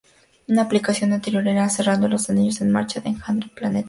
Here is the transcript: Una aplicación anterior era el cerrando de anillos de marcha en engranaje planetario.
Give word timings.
Una 0.47 0.63
aplicación 0.63 1.13
anterior 1.13 1.47
era 1.47 1.63
el 1.63 1.69
cerrando 1.69 2.09
de 2.09 2.17
anillos 2.29 2.57
de 2.57 2.65
marcha 2.65 3.01
en 3.01 3.09
engranaje 3.17 3.49
planetario. 3.53 3.79